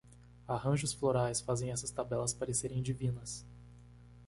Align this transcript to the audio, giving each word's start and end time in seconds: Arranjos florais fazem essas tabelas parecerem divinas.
Arranjos 0.47 0.93
florais 0.95 1.41
fazem 1.41 1.69
essas 1.69 1.91
tabelas 1.91 2.33
parecerem 2.33 2.81
divinas. 2.81 3.45